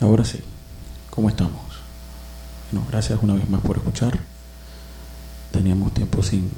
[0.00, 0.40] Ahora sí,
[1.10, 1.60] ¿cómo estamos?
[2.72, 4.18] Bueno, gracias una vez más por escuchar.
[5.52, 6.50] Teníamos tiempo sin,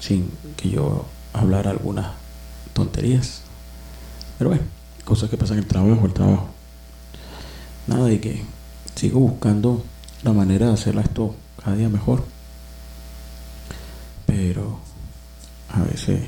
[0.00, 2.14] sin que yo hablara algunas
[2.72, 3.42] tonterías.
[4.38, 4.64] Pero bueno,
[5.04, 6.48] cosas que pasan en el trabajo, el trabajo.
[7.86, 8.42] Nada de que
[8.96, 9.84] sigo buscando
[10.24, 12.24] la manera de hacer esto cada día mejor.
[14.26, 14.80] Pero
[15.68, 16.22] a veces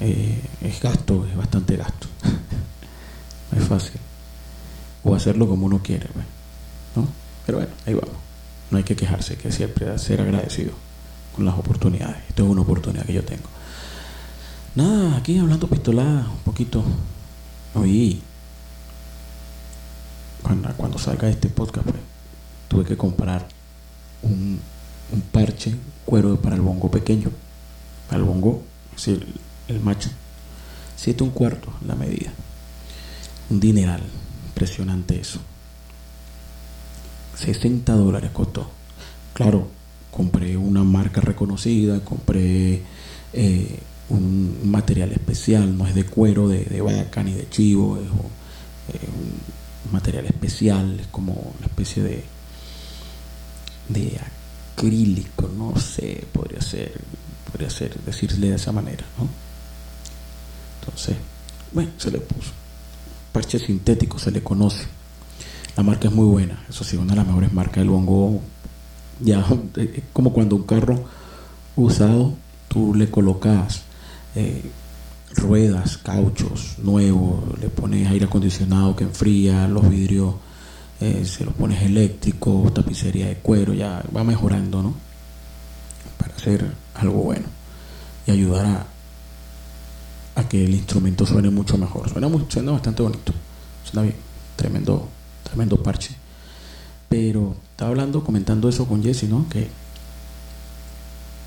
[0.00, 2.06] eh, es gasto, es bastante gasto.
[3.52, 3.98] no es fácil.
[5.08, 6.26] O hacerlo como uno quiere, pues,
[6.94, 7.08] ¿no?
[7.46, 8.14] Pero bueno, ahí vamos.
[8.70, 10.72] No hay que quejarse, que siempre ser agradecido
[11.34, 12.18] con las oportunidades.
[12.28, 13.48] Esto es una oportunidad que yo tengo.
[14.74, 16.84] Nada, aquí hablando pistolada un poquito.
[17.74, 18.20] Oí,
[20.42, 22.02] cuando, cuando salga este podcast, pues,
[22.68, 23.48] tuve que comprar
[24.22, 24.60] un,
[25.32, 27.30] parche, cuero para el bongo pequeño.
[28.08, 28.62] Para el bongo,
[28.94, 29.26] es el,
[29.68, 30.10] el macho.
[30.96, 32.30] Siete un cuarto la medida.
[33.48, 34.02] Un dineral.
[34.58, 35.38] Impresionante eso.
[37.36, 38.68] 60 dólares costó.
[39.32, 39.68] Claro,
[40.10, 42.82] compré una marca reconocida, compré
[43.34, 48.96] eh, un material especial, no es de cuero de, de vaca ni de chivo, es
[48.96, 52.24] eh, un material especial, es como una especie de,
[53.90, 54.20] de
[54.74, 57.00] acrílico, no sé, podría ser,
[57.48, 59.04] podría ser decirle de esa manera.
[60.80, 61.16] Entonces,
[61.72, 62.50] bueno, se le puso.
[63.32, 64.86] Parche sintético se le conoce.
[65.76, 68.40] La marca es muy buena, eso sí, una de las mejores marcas del bongo.
[69.20, 69.44] Ya,
[69.76, 71.04] es como cuando un carro
[71.76, 72.34] usado,
[72.68, 73.82] tú le colocas
[74.34, 74.62] eh,
[75.34, 80.34] ruedas, cauchos nuevos, le pones aire acondicionado que enfría, los vidrios
[81.00, 84.94] eh, se los pones eléctrico, tapicería de cuero, ya va mejorando, ¿no?
[86.18, 87.46] Para hacer algo bueno
[88.26, 88.86] y ayudar a,
[90.38, 92.08] a que el instrumento suene mucho mejor.
[92.08, 93.32] Suena, suena bastante bonito,
[93.84, 94.14] suena bien,
[94.54, 95.08] tremendo,
[95.42, 96.14] tremendo parche.
[97.08, 99.48] Pero estaba hablando, comentando eso con Jesse, ¿no?
[99.48, 99.66] Que,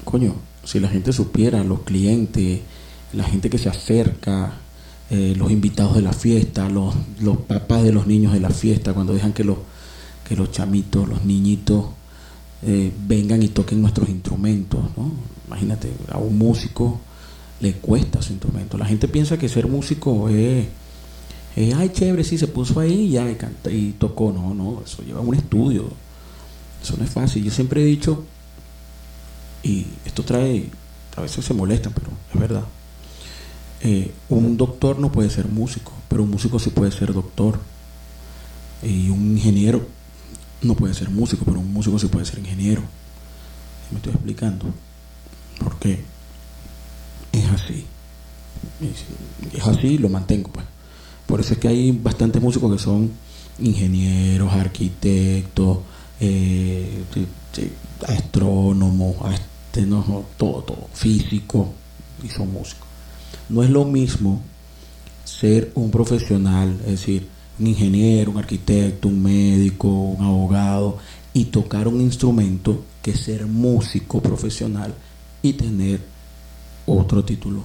[0.04, 2.60] coño, si la gente supiera, los clientes,
[3.14, 4.56] la gente que se acerca,
[5.10, 8.94] eh, los invitados de la fiesta, los, los papás de los niños de la fiesta,
[8.94, 9.58] cuando dejan que los,
[10.28, 11.86] que los chamitos, los niñitos,
[12.64, 15.14] eh, vengan y toquen nuestros instrumentos, ¿no?
[15.48, 17.00] Imagínate, a un músico
[17.62, 18.78] le cuesta su instrumento.
[18.78, 20.68] La gente piensa que ser músico es,
[21.56, 24.32] ay, chévere, sí, se puso ahí y ya y, canta, y tocó.
[24.32, 25.86] No, no, eso lleva un estudio.
[26.82, 27.44] Eso no es fácil.
[27.44, 28.24] Yo siempre he dicho,
[29.64, 30.70] y esto trae,
[31.16, 32.64] a veces se molestan, pero es verdad.
[33.84, 37.60] Eh, un doctor no puede ser músico, pero un músico sí puede ser doctor.
[38.84, 39.86] Y un ingeniero
[40.64, 42.82] no puede ser músico, pero un músico sí puede ser ingeniero.
[43.92, 44.66] ¿Me estoy explicando?
[45.60, 46.00] Porque es
[47.52, 47.86] así.
[49.54, 50.66] Es así lo mantengo, pues.
[51.26, 53.12] Por eso es que hay bastantes músicos que son
[53.60, 55.80] ingenieros, arquitectos,
[56.20, 57.04] eh,
[58.08, 59.16] astrónomos,
[60.38, 61.68] todo, todo, físicos,
[62.24, 62.88] y son músicos.
[63.50, 64.42] No es lo mismo
[65.24, 67.28] ser un profesional, es decir,
[67.60, 70.98] un ingeniero, un arquitecto, un médico, un abogado,
[71.34, 74.94] y tocar un instrumento que ser músico profesional
[75.42, 76.02] y tener
[76.86, 77.64] otro título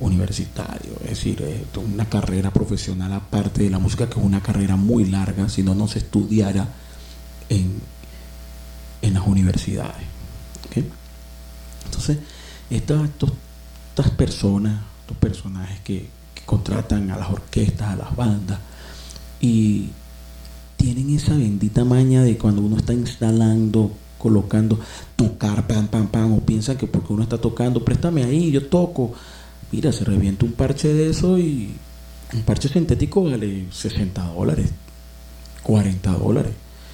[0.00, 5.04] universitario, es decir, una carrera profesional aparte de la música, que es una carrera muy
[5.06, 6.68] larga, si no, no se estudiara
[7.48, 7.80] en,
[9.02, 10.06] en las universidades.
[11.84, 12.18] Entonces,
[12.70, 13.10] estas,
[13.90, 16.08] estas personas, estos personajes que
[16.46, 18.58] contratan a las orquestas, a las bandas,
[19.40, 19.90] y
[20.76, 24.78] tienen esa bendita maña de cuando uno está instalando colocando,
[25.16, 29.12] tocar, pam, pam, pam, o piensan que porque uno está tocando, préstame ahí, yo toco.
[29.70, 31.74] Mira, se revienta un parche de eso y
[32.34, 34.70] un parche sintético vale 60 dólares,
[35.62, 36.52] 40 dólares.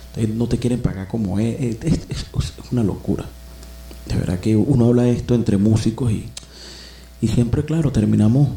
[0.09, 3.25] Entonces no te quieren pagar como es, es, una locura.
[4.07, 6.29] De verdad que uno habla de esto entre músicos y,
[7.21, 8.49] y siempre, claro, terminamos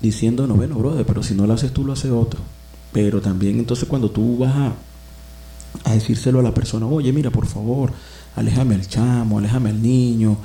[0.00, 2.40] diciendo, no, bueno, brother, pero si no lo haces tú, lo hace otro.
[2.92, 4.72] Pero también entonces cuando tú vas a
[5.84, 7.92] a decírselo a la persona, oye, mira, por favor,
[8.36, 10.36] aléjame al chamo, aléjame al niño.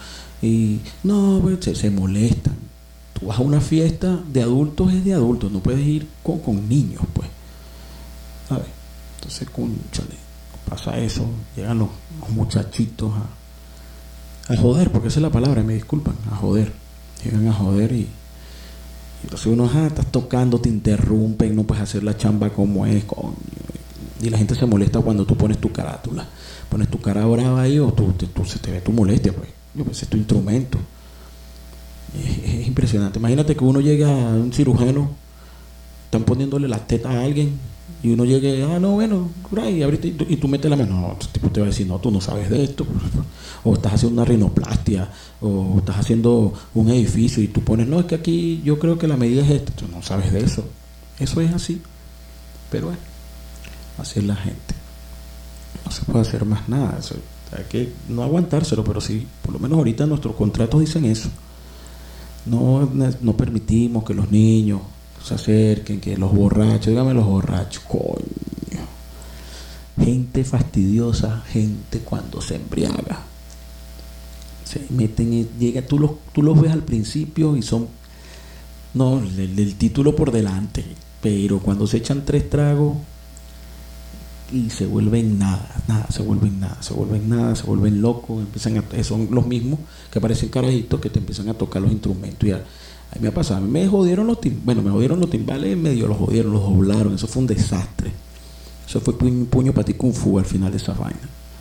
[0.41, 2.55] Y no, pues, se, se, molestan.
[3.13, 6.69] Tú vas a una fiesta de adultos, es de adultos, no puedes ir con, con
[6.69, 7.27] niños, pues.
[8.47, 8.67] ¿Sabes?
[9.15, 10.15] Entonces, conchale,
[10.69, 11.25] pasa eso,
[11.55, 11.89] llegan los,
[12.21, 16.71] los muchachitos a, a, joder, porque esa es la palabra, me disculpan, a joder.
[17.23, 18.09] Llegan a joder y, y
[19.23, 23.33] entonces uno, ah, estás tocando, te interrumpen, no puedes hacer la chamba como es, coño
[24.21, 26.27] y la gente se molesta cuando tú pones tu carátula.
[26.69, 29.49] Pones tu cara brava ahí o tú, tú, se te ve tu molestia, pues.
[29.73, 30.77] Yo pensé, es tu instrumento.
[32.17, 33.19] Es, es, impresionante.
[33.19, 35.11] Imagínate que uno llega a un cirujano,
[36.05, 37.57] están poniéndole la teta a alguien
[38.03, 39.29] y uno llegue, ah, no, bueno,
[39.69, 41.99] y, abriste, y, tú, metes la mano, no, este tipo te va a decir, no,
[41.99, 42.85] tú no sabes de esto,
[43.63, 45.09] o estás haciendo una rinoplastia,
[45.41, 49.07] o estás haciendo un edificio y tú pones, no, es que aquí yo creo que
[49.07, 50.63] la medida es esta, tú no sabes de eso,
[51.19, 51.81] eso es así,
[52.69, 53.01] pero bueno,
[53.97, 54.75] así es la gente,
[55.85, 56.99] no se puede hacer más nada,
[57.55, 61.29] hay que no aguantárselo, pero sí, por lo menos ahorita nuestros contratos dicen eso,
[62.45, 62.89] no,
[63.21, 64.81] no permitimos que los niños
[65.27, 68.17] se acerquen, que los borrachos, dígame los borrachos, coño.
[69.99, 73.23] Gente fastidiosa, gente cuando se embriaga.
[74.63, 77.87] Se meten, llega, tú los, tú los ves al principio y son,
[78.93, 80.85] no, el, título por delante,
[81.21, 82.97] pero cuando se echan tres tragos
[84.51, 88.77] y se vuelven nada, nada, se vuelven nada, se vuelven nada, se vuelven locos, empiezan
[88.77, 89.79] a, son los mismos
[90.11, 93.27] que parecen carajitos que te empiezan a tocar los instrumentos y a, a mí me
[93.27, 96.61] ha pasado, me jodieron los timbales, bueno, me jodieron los timbales, medio los jodieron, los
[96.61, 98.11] doblaron, eso fue un desastre.
[98.87, 101.19] Eso fue un puño, para ti kung fu al final de esa vaina.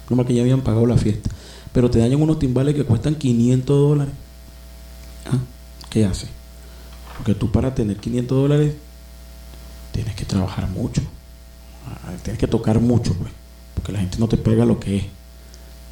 [0.08, 1.28] No que ya habían pagado la fiesta.
[1.72, 4.14] Pero te dañan unos timbales que cuestan 500 dólares.
[5.26, 5.38] ¿Ah?
[5.90, 6.28] ¿Qué hace?
[7.16, 8.74] Porque tú para tener 500 dólares
[9.90, 11.02] tienes que trabajar mucho.
[11.86, 13.32] Ah, tienes que tocar mucho, pues.
[13.74, 15.04] Porque la gente no te pega lo que es.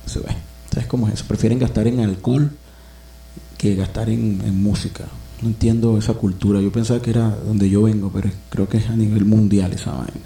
[0.06, 1.24] ¿Sabes cómo es eso?
[1.26, 2.50] Prefieren gastar en alcohol
[3.56, 5.06] que gastar en música
[5.44, 6.60] no entiendo esa cultura.
[6.60, 9.92] Yo pensaba que era donde yo vengo, pero creo que es a nivel mundial esa
[9.92, 10.20] vaina.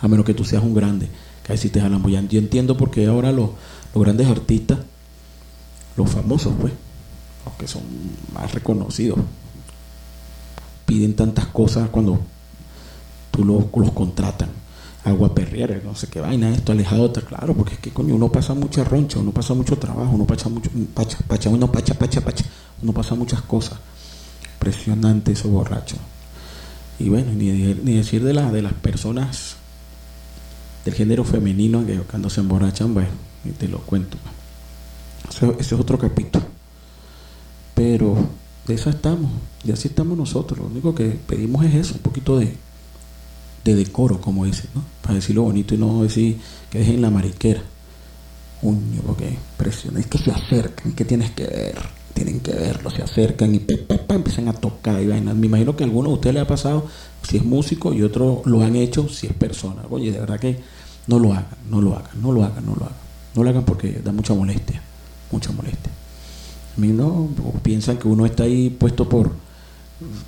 [0.00, 1.08] A menos que tú seas un grande,
[1.42, 2.02] que ahí sí te jalan.
[2.28, 3.50] Yo entiendo porque ahora los,
[3.94, 4.78] los grandes artistas,
[5.96, 6.72] los famosos, pues,
[7.46, 7.82] los que son
[8.34, 9.18] más reconocidos,
[10.84, 12.20] piden tantas cosas cuando
[13.30, 14.50] tú los, los contratan.
[15.06, 18.54] Agua perriera, no sé qué vaina, esto alejado, claro, porque es que coño, uno pasa
[18.54, 22.44] mucha roncha, uno pasa mucho trabajo, uno pasa mucho, pacha, pacha, uno pacha, pacha, pacha,
[22.82, 23.78] uno pasa muchas cosas
[24.66, 25.98] impresionante esos borrachos.
[26.98, 29.56] Y bueno, ni, decir de, la, de las personas
[30.84, 33.10] del género femenino que cuando se emborrachan, bueno,
[33.58, 34.16] te lo cuento.
[35.28, 36.44] Ese, es otro capítulo.
[37.74, 38.16] Pero
[38.66, 39.30] de eso estamos,
[39.62, 40.58] y así estamos nosotros.
[40.58, 42.56] Lo único que pedimos es eso, un poquito de,
[43.72, 44.82] de decoro, como dicen, ¿no?
[45.02, 46.38] Para decirlo bonito y no decir
[46.70, 47.62] que dejen la mariquera.
[48.62, 53.02] Uño, porque presión, es que se acercan, que tienes que ver tienen que verlo, se
[53.02, 53.62] acercan y
[54.08, 55.36] empiezan a tocar y vainas.
[55.36, 56.86] Me imagino que a alguno de ustedes le ha pasado
[57.22, 59.82] si es músico y otros lo han hecho si es persona.
[59.90, 60.58] Oye, de verdad que
[61.06, 63.06] no lo hagan, no lo hagan, no lo hagan, no lo hagan.
[63.34, 64.80] No lo hagan porque da mucha molestia,
[65.30, 65.92] mucha molestia.
[66.74, 67.28] A mí no,
[67.62, 69.32] piensan que uno está ahí puesto por,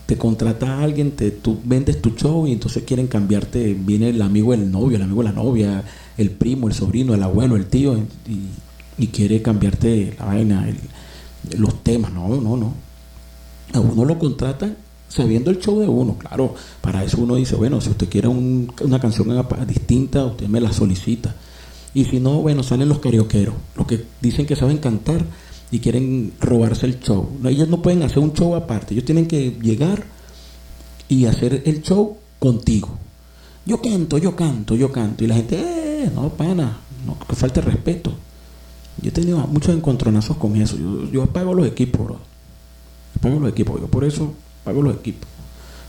[0.06, 4.22] te contrata a alguien, te, tú vendes tu show y entonces quieren cambiarte, viene el
[4.22, 5.84] amigo del novio, el amigo de la novia,
[6.16, 10.68] el primo, el sobrino, el abuelo, el tío, y, quiere cambiarte la vaina,
[11.56, 12.74] los temas, no, no, no.
[13.72, 14.76] A uno lo contratan
[15.08, 19.00] sabiendo el show de uno, claro, para eso uno dice, bueno, si usted quiere una
[19.00, 21.34] canción distinta, usted me la solicita.
[21.94, 25.24] Y si no, bueno, salen los carioqueros, los que dicen que saben cantar
[25.70, 27.28] y quieren robarse el show.
[27.44, 30.04] Ellos no pueden hacer un show aparte, ellos tienen que llegar
[31.08, 32.90] y hacer el show contigo.
[33.66, 35.24] Yo canto, yo canto, yo canto.
[35.24, 38.12] Y la gente, eh, no, pana, no, que falte respeto.
[39.00, 40.76] Yo he tenido muchos encontronazos con eso.
[40.76, 42.18] Yo, yo pago los equipos, bro.
[43.14, 43.80] Yo pago los equipos.
[43.80, 44.32] Yo por eso
[44.64, 45.28] pago los equipos.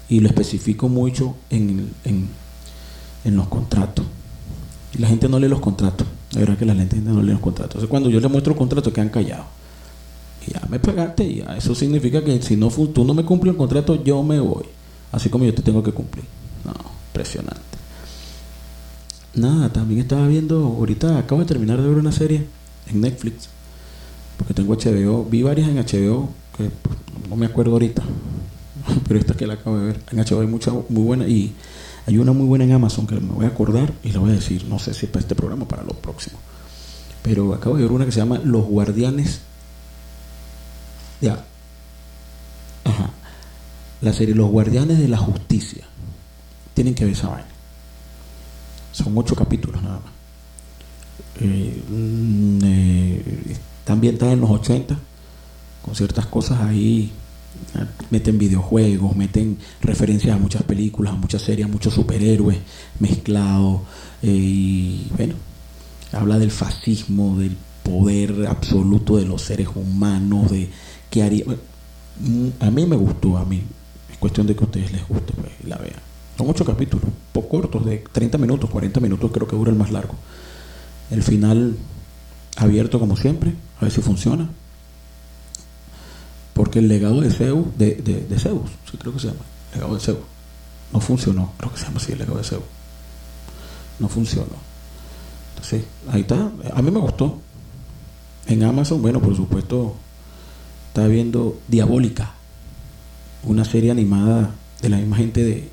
[0.10, 4.06] Y lo especifico mucho en, en, los contratos.
[4.94, 6.08] Y la gente no lee los contratos.
[6.32, 7.76] La verdad que la gente no lee los contratos.
[7.76, 9.46] Entonces cuando yo les muestro el contrato quedan callados.
[10.52, 11.56] Ya me pagaste y ya.
[11.58, 14.66] Eso significa que si no tú no me cumples el contrato, yo me voy.
[15.12, 16.26] Así como yo te tengo que cumplir.
[16.66, 16.74] No,
[17.10, 17.70] impresionante.
[19.36, 22.46] Nada, también estaba viendo, ahorita acabo de terminar de ver una serie
[22.92, 23.48] en Netflix,
[24.38, 26.98] porque tengo HBO, vi varias en HBO, que pues,
[27.30, 28.02] no me acuerdo ahorita,
[29.08, 31.54] pero esta que la acabo de ver, en HBO hay mucha muy buena y
[32.08, 34.34] hay una muy buena en Amazon que me voy a acordar y la voy a
[34.34, 36.40] decir, no sé si para este programa o para lo próximo.
[37.22, 39.42] Pero acabo de ver una que se llama Los Guardianes.
[41.22, 41.46] Ya.
[42.84, 43.10] Ajá.
[44.02, 45.84] La serie Los Guardianes de la Justicia.
[46.74, 47.48] Tienen que ver esa vaina.
[48.92, 50.20] Son ocho capítulos nada más
[51.42, 54.98] eh, mm, eh, está en los 80,
[55.82, 57.12] con ciertas cosas ahí,
[57.76, 62.58] eh, meten videojuegos, meten referencias a muchas películas, a muchas series, a muchos superhéroes
[63.00, 63.82] mezclados,
[64.22, 65.36] eh, y bueno,
[66.12, 70.70] habla del fascismo, del poder absoluto de los seres humanos, de
[71.10, 71.46] qué haría...
[71.46, 73.64] Mm, a mí me gustó, a mí,
[74.12, 76.00] es cuestión de que a ustedes les guste pues, la vean.
[76.38, 79.92] Son ocho capítulos, poco cortos, de 30 minutos, 40 minutos creo que dura el más
[79.92, 80.16] largo.
[81.12, 81.76] El final
[82.56, 84.50] abierto como siempre, a ver si funciona.
[86.54, 89.40] Porque el legado de Zeus, de, de, Zeus, sí creo que se llama,
[89.74, 90.20] legado de Zeus,
[90.92, 92.64] no funcionó, creo que se llama así el legado de Zeus.
[94.00, 94.70] no funcionó.
[95.56, 96.52] Entonces, ahí está.
[96.74, 97.38] A mí me gustó.
[98.48, 99.96] En Amazon, bueno, por supuesto,
[100.90, 102.34] estaba viendo Diabólica,
[103.44, 105.70] una serie animada de la misma gente de,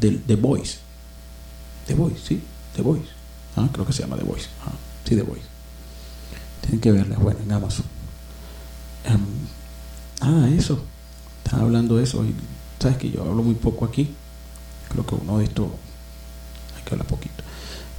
[0.00, 0.78] de The Voice.
[1.86, 2.42] The Voice, sí,
[2.76, 3.08] The Voice.
[3.56, 4.48] Ah, creo que se llama The Voice.
[4.66, 4.72] Ah,
[5.04, 5.46] sí, The Voice.
[6.60, 7.86] Tienen que verla, bueno, en Amazon.
[10.20, 10.82] ah, eso.
[11.44, 12.24] Estaba hablando de eso.
[12.24, 12.34] Y
[12.78, 14.14] sabes que yo hablo muy poco aquí.
[14.90, 15.68] Creo que uno de estos
[16.76, 17.44] hay que hablar poquito.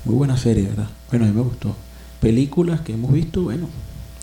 [0.05, 0.89] Muy buena serie, ¿verdad?
[1.09, 1.75] Bueno, a mí me gustó.
[2.19, 3.69] Películas que hemos visto, bueno.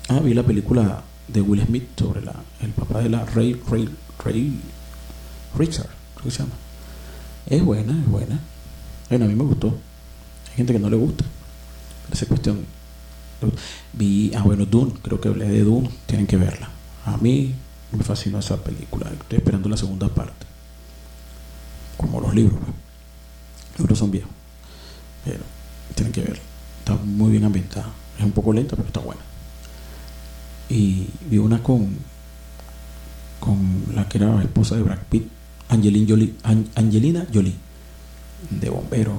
[0.09, 3.89] Ah, vi la película de Will Smith sobre la, el papá de la Ray, Ray,
[4.25, 4.61] Ray
[5.57, 6.55] Richard, creo que se llama.
[7.47, 8.41] Es buena, es buena.
[9.09, 9.69] Bueno, a mí me gustó.
[10.49, 11.25] Hay gente que no le gusta.
[12.11, 12.65] Esa cuestión.
[13.93, 16.71] Vi, ah, bueno, Dune, creo que hablé de Dune, tienen que verla.
[17.05, 17.55] A mí
[17.93, 19.11] me fascinó esa película.
[19.11, 20.47] Estoy esperando la segunda parte.
[21.97, 22.59] Como los libros.
[22.59, 22.75] Pues.
[23.73, 24.31] Los libros son viejos.
[25.25, 25.45] Pero
[25.95, 26.43] tienen que verla.
[26.81, 27.91] Está muy bien ambientada.
[28.19, 29.21] Es un poco lenta, pero está buena.
[30.69, 31.97] Y vi una con
[33.41, 35.29] con la que era la esposa de Brad Pitt,
[35.69, 36.35] Angelina Jolie,
[36.75, 37.55] Angelina Jolie
[38.51, 39.13] de bombero.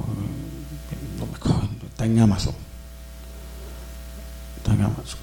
[1.17, 2.53] No me está en Amazon.
[4.57, 5.19] Está en Amazon.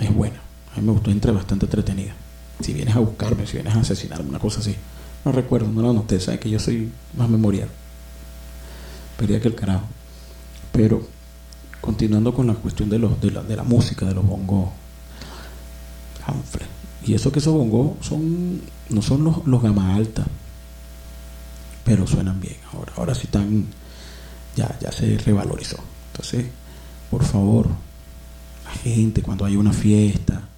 [0.00, 0.40] Es buena.
[0.74, 2.14] A mí me gustó, entre bastante entretenida.
[2.60, 4.74] Si vienes a buscarme, si vienes a asesinarme, una cosa así.
[5.24, 7.68] No recuerdo, no lo noté, sabes que yo soy más memorial.
[9.16, 9.86] Perdía que el carajo.
[10.72, 11.06] Pero
[11.80, 14.70] continuando con la cuestión de, los, de, la, de la música, de los bongos,
[17.04, 17.54] Y eso que esos
[18.00, 18.60] son,
[18.90, 20.24] no son los, los gama alta,
[21.84, 22.56] pero suenan bien.
[22.72, 23.66] Ahora, ahora sí están,
[24.56, 25.78] ya, ya se revalorizó.
[26.12, 26.46] Entonces,
[27.10, 27.68] por favor,
[28.64, 30.48] la gente cuando hay una fiesta,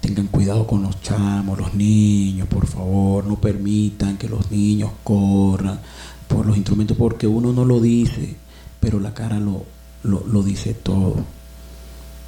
[0.00, 5.78] tengan cuidado con los chamos, los niños, por favor, no permitan que los niños corran
[6.26, 8.36] por los instrumentos porque uno no lo dice,
[8.80, 9.64] pero la cara lo,
[10.04, 11.24] lo, lo dice todo.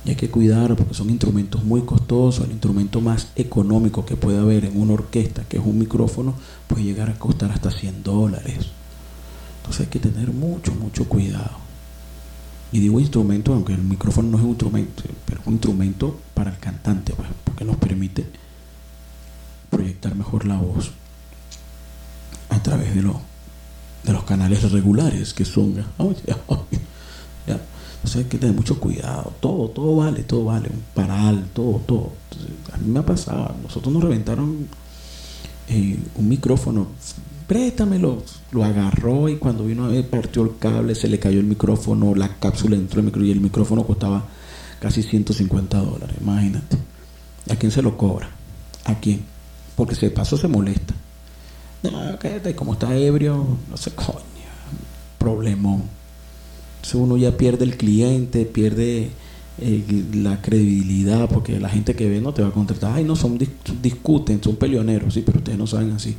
[0.04, 2.44] Y hay que cuidar porque son instrumentos muy costosos.
[2.44, 6.35] El instrumento más económico que puede haber en una orquesta, que es un micrófono,
[6.66, 8.66] puede llegar a costar hasta 100 dólares.
[9.59, 11.62] Entonces hay que tener mucho, mucho cuidado.
[12.73, 16.59] Y digo instrumento, aunque el micrófono no es un instrumento, pero un instrumento para el
[16.59, 18.26] cantante, pues, porque nos permite
[19.71, 20.90] proyectar mejor la voz
[22.49, 25.85] a través de, de los canales regulares que son.
[28.02, 29.32] Entonces hay que tener mucho cuidado.
[29.38, 30.68] Todo, todo vale, todo vale.
[30.68, 32.12] Un paral, todo, todo.
[32.73, 33.54] a mí me ha pasado.
[33.62, 34.66] Nosotros nos reventaron
[35.68, 36.88] eh, un micrófono.
[37.47, 38.25] Préstamelo.
[38.50, 42.14] Lo agarró y cuando vino a ver partió el cable, se le cayó el micrófono,
[42.16, 44.25] la cápsula entró el micrófono y el micrófono costaba
[44.80, 46.16] casi 150 dólares.
[46.21, 46.76] Imagínate.
[47.50, 48.30] ¿A quién se lo cobra?
[48.85, 49.23] ¿A quién?
[49.76, 50.92] Porque si de paso se molesta.
[51.85, 54.18] No, quédate, como está ebrio, no sé, coño.
[55.18, 56.01] Problemón
[56.94, 59.10] uno ya pierde el cliente, pierde
[59.58, 62.96] eh, la credibilidad, porque la gente que ve no te va a contratar.
[62.96, 63.38] Ay, no, son
[63.80, 66.16] discuten, son peleoneros, sí, pero ustedes no saben así.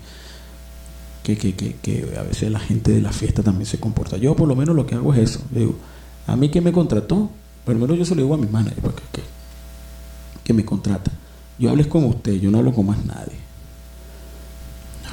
[1.23, 4.17] Que, que, que, que, a veces la gente de la fiesta también se comporta.
[4.17, 5.41] Yo por lo menos lo que hago es eso.
[6.27, 7.29] A mí que me contrató,
[7.65, 9.21] primero yo se lo digo a mi manager, porque, que,
[10.43, 11.11] que me contrata.
[11.57, 13.43] Yo hables con usted, yo no hablo con más nadie.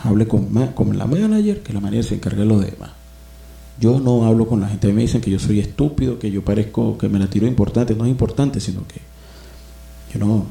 [0.03, 2.91] Hable con, con la manager, que la manager se encargue de lo demás.
[3.81, 6.99] Yo no hablo con la gente, me dicen que yo soy estúpido, que yo parezco,
[6.99, 9.01] que me la tiro importante, no es importante, sino que
[10.13, 10.45] yo no,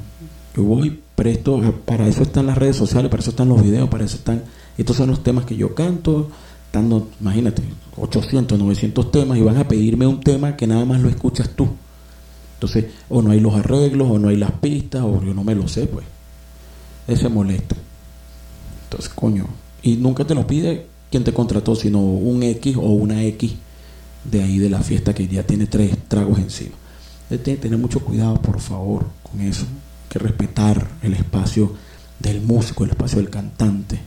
[0.56, 4.06] yo voy presto, para eso están las redes sociales, para eso están los videos, para
[4.06, 4.44] eso están,
[4.78, 6.30] estos son los temas que yo canto,
[6.66, 7.62] estando, imagínate,
[7.98, 11.68] 800, 900 temas y van a pedirme un tema que nada más lo escuchas tú.
[12.56, 15.56] Entonces, o no hay los arreglos, o no hay las pistas, o yo no me
[15.56, 16.06] lo sé, pues.
[17.08, 17.76] Ese molesta.
[18.84, 19.46] Entonces, coño,
[19.82, 23.56] y nunca te lo pide quien te contrató, sino un X o una X
[24.24, 26.76] de ahí de la fiesta que ya tiene tres tragos encima.
[27.30, 29.64] Que tener mucho cuidado, por favor, con eso.
[29.64, 31.74] Hay que respetar el espacio
[32.20, 34.00] del músico, el espacio del cantante.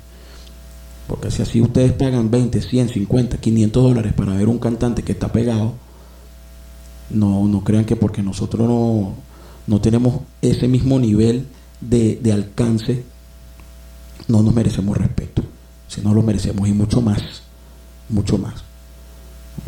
[1.07, 5.13] Porque si así ustedes pagan 20, 100, 50, 500 dólares para ver un cantante que
[5.13, 5.75] está pegado,
[7.11, 9.15] no, no crean que porque nosotros no,
[9.67, 11.47] no tenemos ese mismo nivel
[11.81, 13.05] de alcance,
[14.29, 15.43] no nos merecemos respeto
[15.93, 17.21] si no lo merecemos y mucho más,
[18.09, 18.65] mucho más.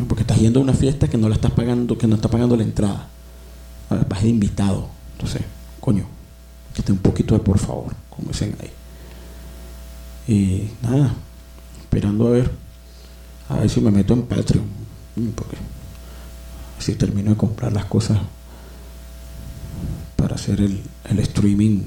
[0.07, 2.57] Porque estás yendo a una fiesta que no la estás pagando, que no estás pagando
[2.57, 3.07] la entrada.
[4.09, 4.89] Vas de invitado.
[5.13, 5.43] Entonces,
[5.79, 6.05] coño,
[6.73, 8.71] que esté un poquito de por favor, como dicen ahí.
[10.27, 11.13] Y nada,
[11.81, 12.51] esperando a ver,
[13.47, 14.65] a ver si me meto en Patreon,
[15.35, 15.57] porque
[16.79, 18.17] si termino de comprar las cosas
[20.15, 21.83] para hacer el, el streaming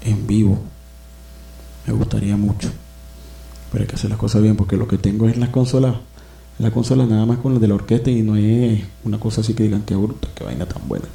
[0.00, 0.62] en vivo.
[1.86, 2.70] Me gustaría mucho.
[3.74, 5.96] Pero hay que hacer las cosas bien porque lo que tengo es las consolas
[6.60, 9.54] la consola nada más con la de la orquesta y no es una cosa así
[9.54, 11.06] que digan que bruta, que vaina tan buena.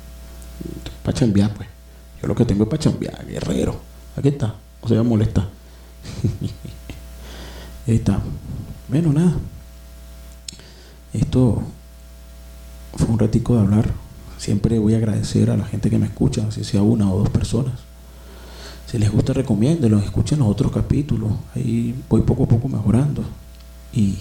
[1.02, 1.70] Para chambear, pues.
[2.22, 3.80] Yo lo que tengo es para chambear, guerrero.
[4.18, 5.48] Aquí está, no se va a molestar.
[7.88, 8.20] Ahí está.
[8.90, 9.32] Bueno, nada.
[11.14, 11.64] Esto
[12.98, 13.94] fue un ratico de hablar.
[14.38, 17.30] Siempre voy a agradecer a la gente que me escucha, si sea una o dos
[17.30, 17.89] personas.
[18.90, 21.32] Si les gusta, recomiéndenlo, escuchen los otros capítulos.
[21.54, 23.24] Ahí voy poco a poco mejorando.
[23.94, 24.18] Y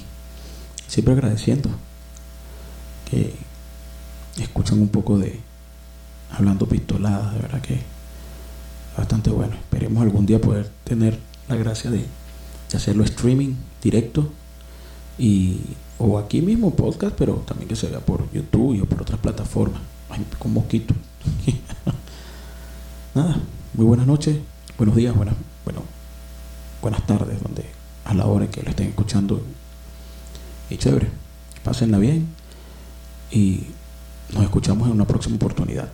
[0.87, 1.71] siempre agradeciendo
[3.11, 3.33] que
[4.39, 5.41] escuchan un poco de
[6.31, 7.81] hablando pistoladas, de verdad que
[8.95, 9.55] bastante bueno.
[9.55, 12.05] Esperemos algún día poder tener la gracia de,
[12.75, 14.31] hacerlo streaming directo
[15.19, 15.61] y
[15.97, 19.81] o aquí mismo podcast, pero también que se vea por YouTube o por otras plataformas.
[20.39, 20.95] con mosquito.
[23.15, 23.41] Nada,
[23.73, 24.37] muy buenas noches,
[24.79, 25.83] buenos días, buenas, bueno,
[26.81, 27.65] buenas tardes, donde
[28.05, 29.43] a la hora que lo estén escuchando
[30.71, 31.09] y chévere.
[31.65, 32.29] Pásenla bien
[33.33, 33.67] y
[34.33, 35.91] nos escuchamos en una próxima oportunidad.